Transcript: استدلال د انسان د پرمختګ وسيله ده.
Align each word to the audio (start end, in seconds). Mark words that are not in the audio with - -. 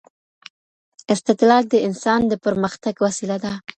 استدلال 1.13 1.63
د 1.69 1.75
انسان 1.87 2.21
د 2.27 2.33
پرمختګ 2.45 2.95
وسيله 3.05 3.37
ده. 3.43 3.53